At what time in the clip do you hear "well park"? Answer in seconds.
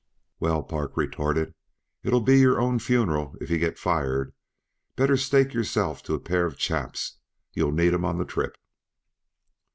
0.39-0.97